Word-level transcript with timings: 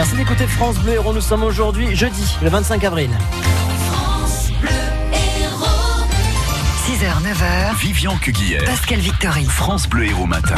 Merci 0.00 0.16
d'écouter 0.16 0.46
France 0.46 0.78
Bleu 0.78 0.94
Héros. 0.94 1.12
Nous 1.12 1.20
sommes 1.20 1.42
aujourd'hui 1.42 1.94
jeudi, 1.94 2.34
le 2.42 2.48
25 2.48 2.84
avril. 2.84 3.10
6h, 6.86 7.22
9h. 7.22 7.76
Vivian 7.78 8.16
Cuguière. 8.16 8.64
Pascal 8.64 8.98
Victory. 9.00 9.44
France 9.44 9.86
Bleu 9.86 10.06
Héros 10.06 10.24
Matin. 10.24 10.56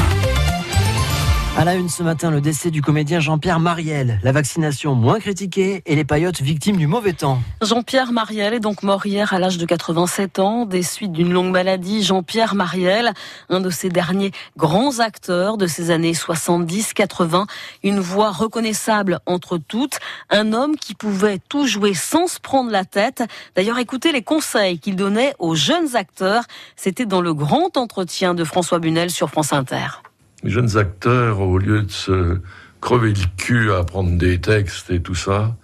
À 1.54 1.66
la 1.66 1.74
une 1.74 1.90
ce 1.90 2.02
matin, 2.02 2.30
le 2.30 2.40
décès 2.40 2.70
du 2.70 2.80
comédien 2.80 3.20
Jean-Pierre 3.20 3.60
Mariel. 3.60 4.18
La 4.22 4.32
vaccination 4.32 4.94
moins 4.94 5.20
critiquée 5.20 5.82
et 5.84 5.94
les 5.94 6.02
paillotes 6.02 6.40
victimes 6.40 6.78
du 6.78 6.86
mauvais 6.86 7.12
temps. 7.12 7.40
Jean-Pierre 7.60 8.10
Mariel 8.10 8.54
est 8.54 8.60
donc 8.60 8.82
mort 8.82 9.04
hier 9.04 9.34
à 9.34 9.38
l'âge 9.38 9.58
de 9.58 9.66
87 9.66 10.38
ans 10.38 10.64
des 10.64 10.82
suites 10.82 11.12
d'une 11.12 11.30
longue 11.30 11.52
maladie. 11.52 12.02
Jean-Pierre 12.02 12.54
Mariel, 12.54 13.12
un 13.50 13.60
de 13.60 13.68
ces 13.68 13.90
derniers 13.90 14.32
grands 14.56 14.98
acteurs 14.98 15.58
de 15.58 15.66
ces 15.66 15.90
années 15.90 16.12
70-80, 16.12 17.44
une 17.82 18.00
voix 18.00 18.30
reconnaissable 18.30 19.20
entre 19.26 19.58
toutes, 19.58 19.98
un 20.30 20.54
homme 20.54 20.76
qui 20.76 20.94
pouvait 20.94 21.38
tout 21.50 21.66
jouer 21.66 21.92
sans 21.92 22.28
se 22.28 22.40
prendre 22.40 22.70
la 22.70 22.86
tête. 22.86 23.24
D'ailleurs, 23.56 23.78
écoutez 23.78 24.10
les 24.10 24.22
conseils 24.22 24.78
qu'il 24.78 24.96
donnait 24.96 25.34
aux 25.38 25.54
jeunes 25.54 25.96
acteurs. 25.96 26.44
C'était 26.76 27.06
dans 27.06 27.20
le 27.20 27.34
grand 27.34 27.76
entretien 27.76 28.32
de 28.32 28.42
François 28.42 28.78
Bunel 28.78 29.10
sur 29.10 29.28
France 29.28 29.52
Inter 29.52 30.00
les 30.42 30.50
jeunes 30.50 30.76
acteurs, 30.76 31.40
au 31.40 31.58
lieu 31.58 31.82
de 31.82 31.90
se 31.90 32.40
crever 32.80 33.12
le 33.12 33.26
cul 33.36 33.72
à 33.72 33.78
apprendre 33.78 34.16
des 34.18 34.40
textes 34.40 34.90
et 34.90 35.00
tout 35.00 35.14
ça, 35.14 35.56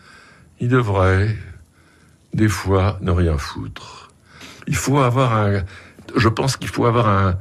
ils 0.61 0.69
devraient, 0.69 1.37
des 2.33 2.49
fois, 2.49 2.99
ne 3.01 3.11
rien 3.11 3.39
foutre. 3.39 4.11
Il 4.67 4.77
faut 4.77 4.99
avoir 4.99 5.35
un, 5.35 5.63
je 6.17 6.29
pense 6.29 6.57
qu'il 6.57 6.69
faut 6.69 6.87
avoir 6.87 7.09
un, 7.09 7.39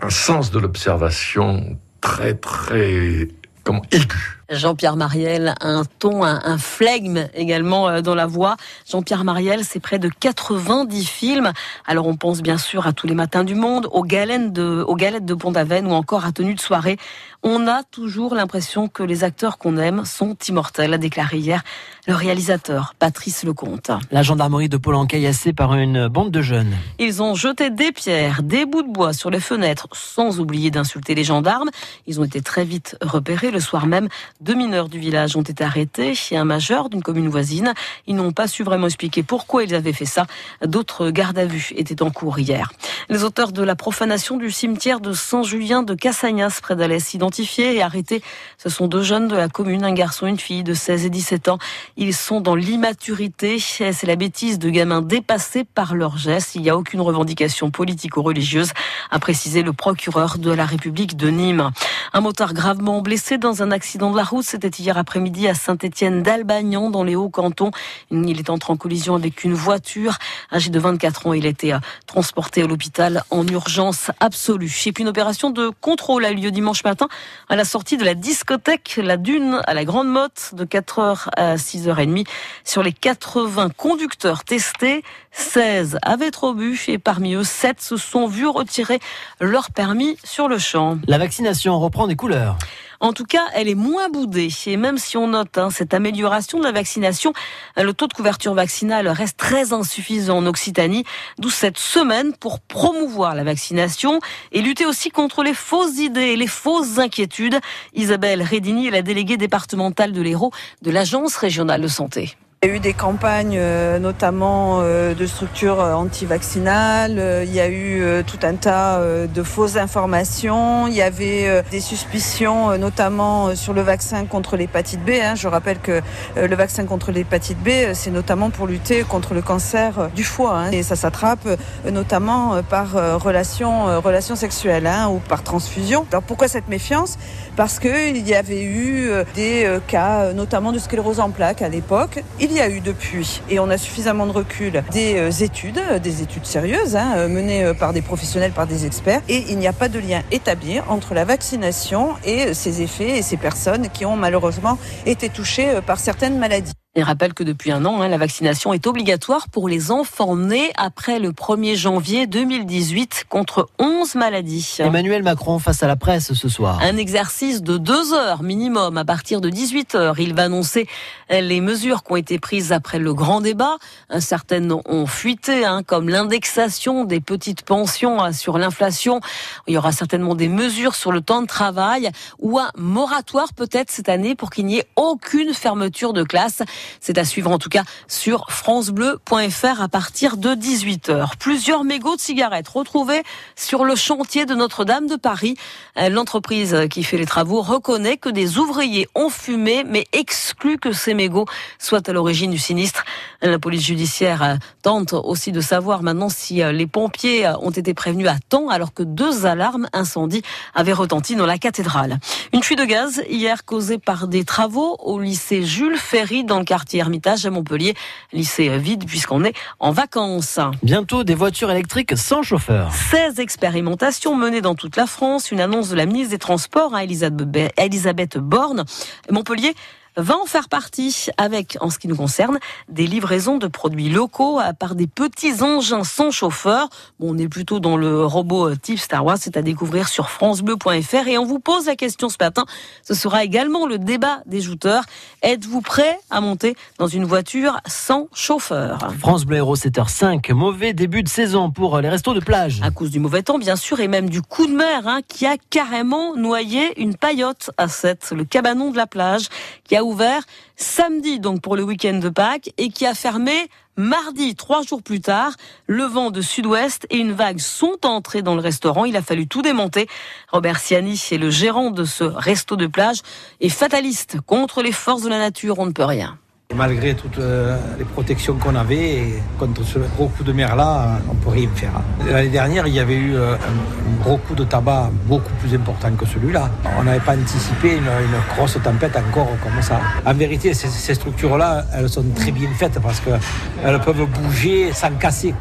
un 0.00 0.10
sens 0.10 0.50
de 0.50 0.58
l'observation 0.58 1.78
très, 2.00 2.34
très, 2.34 3.28
comme 3.62 3.80
aigu. 3.90 4.40
Jean-Pierre 4.50 4.96
Mariel, 4.96 5.54
un 5.60 5.84
ton, 5.98 6.22
un, 6.24 6.58
flegme 6.58 7.28
également 7.34 7.88
euh, 7.88 8.00
dans 8.00 8.14
la 8.14 8.26
voix. 8.26 8.56
Jean-Pierre 8.88 9.24
Mariel, 9.24 9.64
c'est 9.64 9.80
près 9.80 9.98
de 9.98 10.08
90 10.08 11.04
films. 11.04 11.52
Alors 11.86 12.06
on 12.06 12.16
pense 12.16 12.42
bien 12.42 12.58
sûr 12.58 12.86
à 12.86 12.92
Tous 12.92 13.06
les 13.06 13.14
matins 13.14 13.44
du 13.44 13.54
monde, 13.54 13.88
aux 13.90 14.04
galettes 14.04 14.52
de, 14.52 14.84
aux 14.86 14.96
galettes 14.96 15.24
de 15.24 15.34
Pont-d'Aven 15.34 15.86
ou 15.86 15.92
encore 15.92 16.24
à 16.24 16.32
Tenue 16.32 16.54
de 16.54 16.60
soirée. 16.60 16.98
On 17.42 17.68
a 17.68 17.82
toujours 17.82 18.34
l'impression 18.34 18.88
que 18.88 19.02
les 19.02 19.22
acteurs 19.22 19.58
qu'on 19.58 19.76
aime 19.76 20.06
sont 20.06 20.34
immortels, 20.48 20.94
a 20.94 20.98
déclaré 20.98 21.36
hier 21.36 21.62
le 22.06 22.14
réalisateur 22.14 22.94
Patrice 22.98 23.44
Lecomte. 23.44 23.90
La 24.10 24.22
gendarmerie 24.22 24.70
de 24.70 24.78
Pôle 24.78 25.06
caillassée 25.06 25.52
par 25.52 25.74
une 25.74 26.08
bande 26.08 26.30
de 26.30 26.40
jeunes. 26.40 26.74
Ils 26.98 27.22
ont 27.22 27.34
jeté 27.34 27.68
des 27.68 27.92
pierres, 27.92 28.42
des 28.42 28.64
bouts 28.64 28.82
de 28.82 28.92
bois 28.92 29.12
sur 29.12 29.28
les 29.28 29.40
fenêtres, 29.40 29.88
sans 29.92 30.40
oublier 30.40 30.70
d'insulter 30.70 31.14
les 31.14 31.24
gendarmes. 31.24 31.68
Ils 32.06 32.20
ont 32.20 32.24
été 32.24 32.40
très 32.40 32.64
vite 32.64 32.96
repérés 33.02 33.50
le 33.50 33.60
soir 33.60 33.86
même. 33.86 34.08
Deux 34.44 34.52
mineurs 34.52 34.90
du 34.90 34.98
village 34.98 35.38
ont 35.38 35.42
été 35.42 35.64
arrêtés 35.64 36.12
et 36.30 36.36
un 36.36 36.44
majeur 36.44 36.90
d'une 36.90 37.02
commune 37.02 37.30
voisine. 37.30 37.72
Ils 38.06 38.14
n'ont 38.14 38.32
pas 38.32 38.46
su 38.46 38.62
vraiment 38.62 38.88
expliquer 38.88 39.22
pourquoi 39.22 39.64
ils 39.64 39.74
avaient 39.74 39.94
fait 39.94 40.04
ça. 40.04 40.26
D'autres 40.62 41.08
gardes 41.08 41.38
à 41.38 41.46
vue 41.46 41.72
étaient 41.76 42.02
en 42.02 42.10
cours 42.10 42.38
hier. 42.38 42.70
Les 43.08 43.24
auteurs 43.24 43.52
de 43.52 43.62
la 43.62 43.74
profanation 43.74 44.36
du 44.36 44.50
cimetière 44.50 45.00
de 45.00 45.14
Saint-Julien 45.14 45.82
de 45.82 45.94
Cassagnas 45.94 46.58
près 46.60 46.76
d'Alès 46.76 47.14
identifiés 47.14 47.74
et 47.74 47.80
arrêtés. 47.80 48.22
Ce 48.58 48.68
sont 48.68 48.86
deux 48.86 49.02
jeunes 49.02 49.28
de 49.28 49.36
la 49.36 49.48
commune, 49.48 49.82
un 49.82 49.94
garçon 49.94 50.26
et 50.26 50.30
une 50.30 50.38
fille 50.38 50.62
de 50.62 50.74
16 50.74 51.06
et 51.06 51.10
17 51.10 51.48
ans. 51.48 51.58
Ils 51.96 52.12
sont 52.12 52.42
dans 52.42 52.54
l'immaturité. 52.54 53.58
C'est 53.58 54.06
la 54.06 54.16
bêtise 54.16 54.58
de 54.58 54.68
gamins 54.68 55.00
dépassés 55.00 55.64
par 55.64 55.94
leurs 55.94 56.18
gestes. 56.18 56.54
Il 56.54 56.60
n'y 56.60 56.68
a 56.68 56.76
aucune 56.76 57.00
revendication 57.00 57.70
politique 57.70 58.18
ou 58.18 58.22
religieuse, 58.22 58.72
a 59.10 59.18
précisé 59.18 59.62
le 59.62 59.72
procureur 59.72 60.36
de 60.36 60.50
la 60.50 60.66
République 60.66 61.16
de 61.16 61.30
Nîmes. 61.30 61.70
Un 62.12 62.20
motard 62.20 62.52
gravement 62.52 63.00
blessé 63.00 63.38
dans 63.38 63.62
un 63.62 63.70
accident 63.70 64.10
de 64.10 64.18
la 64.18 64.24
route 64.24 64.33
c'était 64.42 64.68
hier 64.68 64.96
après-midi 64.98 65.48
à 65.48 65.54
Saint-Étienne 65.54 66.22
d'Albagnan, 66.22 66.90
dans 66.90 67.04
les 67.04 67.16
Hauts-Cantons. 67.16 67.70
Il 68.10 68.38
est 68.38 68.50
entré 68.50 68.72
en 68.72 68.76
collision 68.76 69.14
avec 69.14 69.44
une 69.44 69.54
voiture. 69.54 70.16
Âgé 70.52 70.70
de 70.70 70.78
24 70.78 71.26
ans, 71.26 71.32
il 71.32 71.46
a 71.46 71.48
été 71.48 71.72
euh, 71.72 71.78
transporté 72.06 72.62
à 72.62 72.66
l'hôpital 72.66 73.22
en 73.30 73.46
urgence 73.46 74.10
absolue. 74.20 74.82
Et 74.86 74.92
puis 74.92 75.02
une 75.02 75.08
opération 75.08 75.50
de 75.50 75.70
contrôle 75.80 76.24
a 76.24 76.30
eu 76.30 76.36
lieu 76.36 76.50
dimanche 76.50 76.84
matin 76.84 77.08
à 77.48 77.56
la 77.56 77.64
sortie 77.64 77.96
de 77.96 78.04
la 78.04 78.14
discothèque 78.14 79.00
La 79.02 79.16
Dune 79.16 79.60
à 79.66 79.74
la 79.74 79.84
Grande 79.84 80.08
Motte 80.08 80.50
de 80.54 80.64
4h 80.64 81.28
à 81.36 81.56
6h30. 81.56 82.26
Sur 82.64 82.82
les 82.82 82.92
80 82.92 83.70
conducteurs 83.76 84.44
testés, 84.44 85.02
16 85.32 85.98
avaient 86.02 86.30
trop 86.30 86.54
bu 86.54 86.80
et 86.88 86.98
parmi 86.98 87.34
eux, 87.34 87.44
7 87.44 87.80
se 87.80 87.96
sont 87.96 88.26
vus 88.26 88.46
retirer 88.46 89.00
leur 89.40 89.70
permis 89.70 90.16
sur 90.24 90.48
le 90.48 90.58
champ. 90.58 90.98
La 91.06 91.18
vaccination 91.18 91.78
reprend 91.78 92.06
des 92.06 92.16
couleurs. 92.16 92.56
En 93.04 93.12
tout 93.12 93.26
cas, 93.26 93.44
elle 93.52 93.68
est 93.68 93.74
moins 93.74 94.08
boudée. 94.08 94.48
Et 94.64 94.78
même 94.78 94.96
si 94.96 95.18
on 95.18 95.28
note 95.28 95.58
hein, 95.58 95.68
cette 95.68 95.92
amélioration 95.92 96.58
de 96.58 96.64
la 96.64 96.72
vaccination, 96.72 97.34
le 97.76 97.92
taux 97.92 98.06
de 98.06 98.14
couverture 98.14 98.54
vaccinale 98.54 99.08
reste 99.08 99.36
très 99.36 99.74
insuffisant 99.74 100.38
en 100.38 100.46
Occitanie. 100.46 101.04
D'où 101.38 101.50
cette 101.50 101.76
semaine 101.76 102.32
pour 102.32 102.60
promouvoir 102.60 103.34
la 103.34 103.44
vaccination 103.44 104.20
et 104.52 104.62
lutter 104.62 104.86
aussi 104.86 105.10
contre 105.10 105.42
les 105.42 105.52
fausses 105.52 105.98
idées 105.98 106.28
et 106.28 106.36
les 106.36 106.46
fausses 106.46 106.96
inquiétudes. 106.96 107.60
Isabelle 107.92 108.42
Redini 108.42 108.86
est 108.86 108.92
la 108.92 109.02
déléguée 109.02 109.36
départementale 109.36 110.12
de 110.12 110.22
l'Hérault 110.22 110.52
de 110.80 110.90
l'Agence 110.90 111.36
régionale 111.36 111.82
de 111.82 111.88
santé. 111.88 112.34
Il 112.64 112.68
y 112.68 112.70
a 112.70 112.76
eu 112.76 112.80
des 112.80 112.94
campagnes 112.94 113.58
euh, 113.58 113.98
notamment 113.98 114.78
euh, 114.80 115.12
de 115.12 115.26
structures 115.26 115.82
euh, 115.82 115.92
anti-vaccinales, 115.92 117.44
il 117.46 117.52
y 117.52 117.60
a 117.60 117.68
eu 117.68 118.24
tout 118.26 118.38
un 118.42 118.54
tas 118.54 119.02
de 119.02 119.42
fausses 119.42 119.76
informations, 119.76 120.86
il 120.86 120.94
y 120.94 121.02
avait 121.02 121.62
des 121.70 121.80
suspicions 121.80 122.78
notamment 122.78 123.54
sur 123.54 123.74
le 123.74 123.82
vaccin 123.82 124.24
contre 124.24 124.56
l'hépatite 124.56 125.04
B. 125.04 125.10
Hein. 125.22 125.34
Je 125.34 125.46
rappelle 125.48 125.78
que 125.78 126.00
le 126.36 126.54
vaccin 126.56 126.84
contre 126.86 127.12
l'hépatite 127.12 127.58
B, 127.58 127.68
c'est 127.92 128.10
notamment 128.10 128.50
pour 128.50 128.66
lutter 128.66 129.02
contre 129.02 129.34
le 129.34 129.42
cancer 129.42 130.10
du 130.14 130.24
foie 130.24 130.56
hein. 130.56 130.70
et 130.70 130.82
ça 130.82 130.96
s'attrape 130.96 131.46
notamment 131.90 132.62
par 132.62 132.92
relation, 133.20 134.00
relation 134.00 134.36
sexuelle 134.36 134.86
hein, 134.86 135.08
ou 135.08 135.18
par 135.18 135.42
transfusion. 135.42 136.06
Alors 136.10 136.22
pourquoi 136.22 136.48
cette 136.48 136.68
méfiance? 136.68 137.18
Parce 137.56 137.78
qu'il 137.78 138.26
y 138.26 138.34
avait 138.34 138.64
eu 138.64 139.10
des 139.34 139.78
cas 139.86 140.32
notamment 140.32 140.72
de 140.72 140.78
sclérose 140.78 141.20
en 141.20 141.30
plaques 141.30 141.62
à 141.62 141.68
l'époque. 141.68 142.22
Y 142.54 142.60
a 142.60 142.68
eu 142.68 142.80
depuis, 142.80 143.42
et 143.50 143.58
on 143.58 143.68
a 143.68 143.78
suffisamment 143.78 144.26
de 144.26 144.32
recul, 144.32 144.84
des 144.92 145.16
euh, 145.16 145.44
études, 145.44 145.80
des 146.02 146.22
études 146.22 146.46
sérieuses, 146.46 146.94
hein, 146.94 147.14
euh, 147.16 147.28
menées 147.28 147.64
euh, 147.64 147.74
par 147.74 147.92
des 147.92 148.02
professionnels, 148.02 148.52
par 148.52 148.66
des 148.66 148.86
experts, 148.86 149.22
et 149.28 149.44
il 149.50 149.58
n'y 149.58 149.66
a 149.66 149.72
pas 149.72 149.88
de 149.88 149.98
lien 149.98 150.22
établi 150.30 150.78
entre 150.88 151.14
la 151.14 151.24
vaccination 151.24 152.10
et 152.24 152.54
ses 152.54 152.82
effets 152.82 153.18
et 153.18 153.22
ces 153.22 153.36
personnes 153.36 153.88
qui 153.90 154.04
ont 154.06 154.16
malheureusement 154.16 154.78
été 155.04 155.28
touchées 155.28 155.80
par 155.84 155.98
certaines 155.98 156.38
maladies. 156.38 156.83
Il 156.96 157.02
rappelle 157.02 157.34
que 157.34 157.42
depuis 157.42 157.72
un 157.72 157.84
an, 157.86 158.02
hein, 158.02 158.08
la 158.08 158.18
vaccination 158.18 158.72
est 158.72 158.86
obligatoire 158.86 159.48
pour 159.48 159.68
les 159.68 159.90
enfants 159.90 160.36
nés 160.36 160.70
après 160.76 161.18
le 161.18 161.32
1er 161.32 161.74
janvier 161.74 162.28
2018 162.28 163.24
contre 163.28 163.68
11 163.80 164.14
maladies. 164.14 164.76
Emmanuel 164.78 165.24
Macron 165.24 165.58
face 165.58 165.82
à 165.82 165.88
la 165.88 165.96
presse 165.96 166.34
ce 166.34 166.48
soir. 166.48 166.78
Un 166.80 166.96
exercice 166.96 167.64
de 167.64 167.78
deux 167.78 168.14
heures 168.14 168.44
minimum 168.44 168.96
à 168.96 169.04
partir 169.04 169.40
de 169.40 169.50
18 169.50 169.96
heures. 169.96 170.20
Il 170.20 170.34
va 170.34 170.44
annoncer 170.44 170.86
les 171.30 171.60
mesures 171.60 172.04
qui 172.04 172.12
ont 172.12 172.16
été 172.16 172.38
prises 172.38 172.70
après 172.70 173.00
le 173.00 173.12
grand 173.12 173.40
débat. 173.40 173.76
Certaines 174.20 174.72
ont 174.72 175.06
fuité, 175.06 175.64
hein, 175.64 175.82
comme 175.84 176.08
l'indexation 176.08 177.04
des 177.04 177.18
petites 177.18 177.62
pensions 177.62 178.22
hein, 178.22 178.32
sur 178.32 178.56
l'inflation. 178.56 179.20
Il 179.66 179.74
y 179.74 179.78
aura 179.78 179.90
certainement 179.90 180.36
des 180.36 180.48
mesures 180.48 180.94
sur 180.94 181.10
le 181.10 181.22
temps 181.22 181.42
de 181.42 181.48
travail 181.48 182.10
ou 182.38 182.60
un 182.60 182.70
moratoire 182.76 183.52
peut-être 183.52 183.90
cette 183.90 184.08
année 184.08 184.36
pour 184.36 184.50
qu'il 184.50 184.66
n'y 184.66 184.78
ait 184.78 184.86
aucune 184.94 185.54
fermeture 185.54 186.12
de 186.12 186.22
classe. 186.22 186.62
C'est 187.00 187.18
à 187.18 187.24
suivre 187.24 187.50
en 187.50 187.58
tout 187.58 187.68
cas 187.68 187.84
sur 188.08 188.50
francebleu.fr 188.50 189.82
à 189.82 189.88
partir 189.88 190.36
de 190.36 190.50
18h. 190.50 191.36
Plusieurs 191.38 191.84
mégots 191.84 192.16
de 192.16 192.20
cigarettes 192.20 192.68
retrouvés 192.68 193.22
sur 193.56 193.84
le 193.84 193.94
chantier 193.94 194.46
de 194.46 194.54
Notre-Dame 194.54 195.06
de 195.06 195.16
Paris. 195.16 195.56
Euh, 195.98 196.08
l'entreprise 196.08 196.86
qui 196.90 197.02
fait 197.02 197.16
les 197.16 197.26
travaux 197.26 197.62
reconnaît 197.62 198.16
que 198.16 198.28
des 198.28 198.58
ouvriers 198.58 199.08
ont 199.14 199.30
fumé 199.30 199.84
mais 199.84 200.06
exclut 200.12 200.78
que 200.78 200.92
ces 200.92 201.14
mégots 201.14 201.46
soient 201.78 202.08
à 202.08 202.12
l'origine 202.12 202.50
du 202.50 202.58
sinistre. 202.58 203.04
La 203.42 203.58
police 203.58 203.84
judiciaire 203.84 204.42
euh, 204.42 204.56
tente 204.82 205.12
aussi 205.12 205.52
de 205.52 205.60
savoir 205.60 206.02
maintenant 206.02 206.28
si 206.28 206.62
euh, 206.62 206.72
les 206.72 206.86
pompiers 206.86 207.48
ont 207.60 207.70
été 207.70 207.94
prévenus 207.94 208.28
à 208.28 208.36
temps 208.48 208.68
alors 208.68 208.94
que 208.94 209.02
deux 209.02 209.46
alarmes 209.46 209.88
incendie 209.92 210.42
avaient 210.74 210.92
retenti 210.92 211.36
dans 211.36 211.46
la 211.46 211.58
cathédrale. 211.58 212.18
Une 212.52 212.62
fuite 212.62 212.78
de 212.78 212.84
gaz 212.84 213.22
hier 213.28 213.64
causée 213.64 213.98
par 213.98 214.28
des 214.28 214.44
travaux 214.44 214.96
au 215.00 215.20
lycée 215.20 215.62
Jules 215.64 215.96
Ferry 215.96 216.44
dans 216.44 216.58
le 216.58 216.64
quartier 216.74 216.98
Hermitage 216.98 217.46
à 217.46 217.50
Montpellier. 217.50 217.94
Lycée 218.32 218.76
vide 218.78 219.04
puisqu'on 219.06 219.44
est 219.44 219.54
en 219.78 219.92
vacances. 219.92 220.58
Bientôt 220.82 221.22
des 221.22 221.36
voitures 221.36 221.70
électriques 221.70 222.16
sans 222.16 222.42
chauffeur. 222.42 222.92
16 222.92 223.38
expérimentations 223.38 224.34
menées 224.34 224.60
dans 224.60 224.74
toute 224.74 224.96
la 224.96 225.06
France. 225.06 225.52
Une 225.52 225.60
annonce 225.60 225.90
de 225.90 225.94
la 225.94 226.04
ministre 226.04 226.30
des 226.30 226.38
Transports, 226.38 226.92
à 226.92 227.04
Elisabeth 227.04 228.38
Borne. 228.38 228.84
Montpellier 229.30 229.76
va 230.16 230.36
en 230.36 230.46
faire 230.46 230.68
partie 230.68 231.28
avec, 231.38 231.76
en 231.80 231.90
ce 231.90 231.98
qui 231.98 232.08
nous 232.08 232.16
concerne, 232.16 232.58
des 232.88 233.06
livraisons 233.06 233.58
de 233.58 233.66
produits 233.66 234.08
locaux 234.08 234.60
par 234.78 234.94
des 234.94 235.06
petits 235.06 235.62
engins 235.62 236.04
sans 236.04 236.30
chauffeur. 236.30 236.88
Bon, 237.18 237.34
on 237.34 237.38
est 237.38 237.48
plutôt 237.48 237.80
dans 237.80 237.96
le 237.96 238.24
robot 238.24 238.74
type 238.76 238.98
Star 238.98 239.24
Wars, 239.24 239.38
c'est 239.40 239.56
à 239.56 239.62
découvrir 239.62 240.08
sur 240.08 240.30
francebleu.fr 240.30 241.28
et 241.28 241.38
on 241.38 241.44
vous 241.44 241.58
pose 241.58 241.86
la 241.86 241.96
question 241.96 242.28
ce 242.28 242.36
matin. 242.40 242.64
Ce 243.02 243.14
sera 243.14 243.44
également 243.44 243.86
le 243.86 243.98
débat 243.98 244.40
des 244.46 244.60
jouteurs. 244.60 245.04
Êtes-vous 245.42 245.80
prêt 245.80 246.18
à 246.30 246.40
monter 246.40 246.76
dans 246.98 247.08
une 247.08 247.24
voiture 247.24 247.80
sans 247.86 248.28
chauffeur? 248.32 248.98
France 249.18 249.44
Bleu 249.44 249.56
Héros 249.56 249.76
7h05, 249.76 250.52
mauvais 250.52 250.92
début 250.92 251.22
de 251.22 251.28
saison 251.28 251.70
pour 251.70 251.98
les 252.00 252.08
restos 252.08 252.34
de 252.34 252.40
plage. 252.40 252.80
À 252.82 252.90
cause 252.90 253.10
du 253.10 253.18
mauvais 253.18 253.42
temps, 253.42 253.58
bien 253.58 253.76
sûr, 253.76 254.00
et 254.00 254.08
même 254.08 254.30
du 254.30 254.42
coup 254.42 254.66
de 254.66 254.72
mer 254.72 255.06
hein, 255.06 255.20
qui 255.26 255.46
a 255.46 255.56
carrément 255.70 256.36
noyé 256.36 257.00
une 257.00 257.16
paillote 257.16 257.70
à 257.76 257.88
7, 257.88 258.32
le 258.36 258.44
cabanon 258.44 258.90
de 258.90 258.96
la 258.96 259.06
plage, 259.06 259.48
qui 259.84 259.96
a 259.96 260.03
ouvert 260.04 260.42
samedi 260.76 261.40
donc 261.40 261.60
pour 261.60 261.76
le 261.76 261.82
week-end 261.82 262.18
de 262.18 262.28
Pâques 262.28 262.70
et 262.78 262.88
qui 262.88 263.06
a 263.06 263.14
fermé 263.14 263.68
mardi, 263.96 264.54
trois 264.54 264.82
jours 264.82 265.02
plus 265.02 265.20
tard. 265.20 265.52
Le 265.86 266.04
vent 266.04 266.30
de 266.30 266.40
sud-ouest 266.40 267.06
et 267.10 267.16
une 267.16 267.32
vague 267.32 267.58
sont 267.58 268.04
entrés 268.04 268.42
dans 268.42 268.54
le 268.54 268.60
restaurant. 268.60 269.04
Il 269.04 269.16
a 269.16 269.22
fallu 269.22 269.46
tout 269.46 269.62
démonter. 269.62 270.08
Robert 270.50 270.78
Siani 270.78 271.20
est 271.30 271.38
le 271.38 271.50
gérant 271.50 271.90
de 271.90 272.04
ce 272.04 272.24
resto 272.24 272.76
de 272.76 272.86
plage 272.86 273.20
et 273.60 273.68
fataliste 273.68 274.40
contre 274.40 274.82
les 274.82 274.92
forces 274.92 275.22
de 275.22 275.28
la 275.28 275.38
nature. 275.38 275.78
On 275.78 275.86
ne 275.86 275.92
peut 275.92 276.04
rien. 276.04 276.38
Malgré 276.76 277.14
toutes 277.14 277.38
euh, 277.38 277.76
les 277.98 278.04
protections 278.04 278.54
qu'on 278.54 278.74
avait, 278.74 279.34
contre 279.58 279.84
ce 279.84 280.00
gros 280.16 280.26
coup 280.26 280.42
de 280.42 280.52
mer-là, 280.52 281.20
on 281.28 281.34
ne 281.34 281.38
peut 281.38 281.50
rien 281.50 281.68
faire. 281.74 281.92
L'année 282.28 282.48
dernière, 282.48 282.86
il 282.88 282.94
y 282.94 282.98
avait 282.98 283.14
eu 283.14 283.36
euh, 283.36 283.54
un 283.54 284.22
gros 284.22 284.38
coup 284.38 284.54
de 284.54 284.64
tabac 284.64 285.10
beaucoup 285.26 285.52
plus 285.60 285.72
important 285.74 286.10
que 286.18 286.26
celui-là. 286.26 286.68
On 286.98 287.04
n'avait 287.04 287.20
pas 287.20 287.36
anticipé 287.36 287.96
une, 287.96 288.54
grosse 288.54 288.76
tempête 288.82 289.16
encore 289.16 289.48
comme 289.62 289.80
ça. 289.82 290.00
En 290.26 290.34
vérité, 290.34 290.74
ces, 290.74 291.14
structures-là, 291.14 291.84
elles 291.94 292.08
sont 292.08 292.24
très 292.34 292.50
bien 292.50 292.68
faites 292.76 292.98
parce 293.00 293.20
qu'elles 293.20 294.00
peuvent 294.00 294.26
bouger 294.26 294.92
sans 294.92 295.12
casser. 295.12 295.54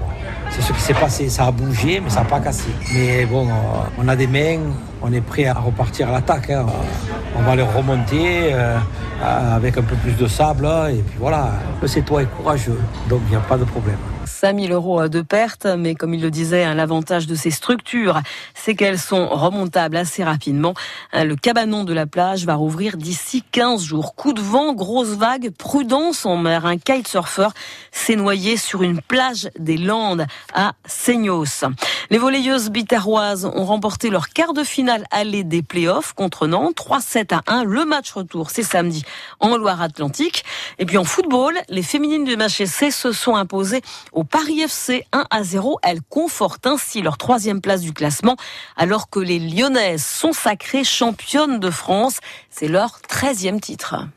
C'est 0.55 0.61
ce 0.61 0.71
qui 0.71 0.81
s'est 0.81 0.93
passé. 0.93 1.29
Ça 1.29 1.47
a 1.47 1.51
bougé, 1.51 1.99
mais 1.99 2.09
ça 2.09 2.19
n'a 2.21 2.25
pas 2.25 2.39
cassé. 2.39 2.69
Mais 2.93 3.25
bon, 3.25 3.47
euh, 3.47 3.51
on 3.97 4.07
a 4.07 4.15
des 4.15 4.27
mains, 4.27 4.59
on 5.01 5.11
est 5.11 5.21
prêt 5.21 5.45
à 5.45 5.55
repartir 5.55 6.09
à 6.09 6.11
l'attaque. 6.11 6.51
Hein. 6.51 6.65
On 7.35 7.41
va 7.41 7.55
les 7.55 7.63
remonter 7.63 8.53
euh, 8.53 8.77
avec 9.55 9.77
un 9.77 9.81
peu 9.81 9.95
plus 9.95 10.13
de 10.13 10.27
sable. 10.27 10.67
Et 10.91 11.01
puis 11.01 11.17
voilà, 11.19 11.53
c'est 11.87 12.05
toi 12.05 12.21
et 12.21 12.25
courageux. 12.25 12.79
Donc 13.09 13.21
il 13.27 13.31
n'y 13.31 13.35
a 13.35 13.39
pas 13.39 13.57
de 13.57 13.65
problème. 13.65 13.97
5000 14.43 14.73
euros 14.73 15.07
de 15.07 15.21
perte, 15.21 15.65
mais 15.65 15.95
comme 15.95 16.13
il 16.13 16.21
le 16.21 16.29
disait, 16.29 16.65
hein, 16.65 16.73
l'avantage 16.73 17.27
de 17.27 17.35
ces 17.35 17.49
structures, 17.49 18.19
c'est 18.53 18.75
qu'elles 18.75 18.99
sont 18.99 19.29
remontables 19.29 19.95
assez 19.95 20.21
rapidement. 20.21 20.73
Hein, 21.13 21.23
le 21.23 21.37
cabanon 21.37 21.85
de 21.85 21.93
la 21.93 22.05
plage 22.07 22.45
va 22.45 22.55
rouvrir 22.55 22.97
d'ici 22.97 23.41
15 23.53 23.81
jours. 23.81 24.15
Coup 24.15 24.33
de 24.33 24.41
vent, 24.41 24.73
grosse 24.73 25.15
vague, 25.15 25.51
prudence 25.51 26.25
en 26.25 26.35
mer. 26.35 26.65
Un 26.65 26.77
kitesurfer 26.77 27.47
s'est 27.93 28.17
noyé 28.17 28.57
sur 28.57 28.83
une 28.83 28.99
plage 28.99 29.49
des 29.57 29.77
Landes 29.77 30.25
à 30.53 30.73
Seignos. 30.85 31.63
Les 32.09 32.17
volleyeuses 32.17 32.69
bitaroises 32.69 33.45
ont 33.45 33.63
remporté 33.63 34.09
leur 34.09 34.27
quart 34.27 34.51
de 34.51 34.65
finale 34.65 35.05
aller 35.09 35.45
des 35.45 35.61
playoffs 35.61 36.11
contre 36.11 36.47
Nantes, 36.47 36.75
3-7 36.75 37.33
à 37.33 37.43
1. 37.47 37.63
Le 37.63 37.85
match 37.85 38.11
retour, 38.11 38.49
c'est 38.49 38.63
samedi 38.63 39.05
en 39.39 39.55
Loire-Atlantique. 39.55 40.43
Et 40.79 40.85
puis 40.85 40.97
en 40.97 41.05
football, 41.05 41.57
les 41.69 41.81
féminines 41.81 42.25
du 42.25 42.35
MHSC 42.35 42.91
se 42.91 43.13
sont 43.13 43.37
imposées 43.37 43.81
au 44.11 44.25
Paris 44.33 44.61
FC 44.61 45.05
1 45.11 45.27
à 45.29 45.43
0. 45.43 45.77
Elles 45.83 46.01
confortent 46.01 46.65
ainsi 46.65 47.03
leur 47.03 47.19
troisième 47.19 47.61
place 47.61 47.81
du 47.81 47.93
classement, 47.93 48.35
alors 48.75 49.11
que 49.11 49.19
les 49.19 49.37
Lyonnaises 49.37 50.03
sont 50.03 50.33
sacrées 50.33 50.83
championnes 50.83 51.59
de 51.59 51.69
France. 51.69 52.17
C'est 52.49 52.67
leur 52.67 52.99
treizième 53.01 53.61
titre. 53.61 54.07